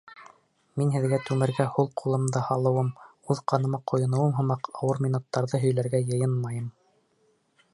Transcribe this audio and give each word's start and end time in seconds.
Мин 0.81 0.87
һеҙгә 0.93 1.17
түмәргә 1.25 1.65
һул 1.75 1.89
ҡулымды 2.01 2.41
һалыуым, 2.47 2.89
үҙ 3.35 3.41
ҡаныма 3.53 3.81
ҡойоноуым 3.93 4.33
һымаҡ 4.39 4.71
ауыр 4.81 5.03
минуттарҙы 5.07 5.61
һөйләргә 5.67 6.01
йыйынмайым. 6.07 6.67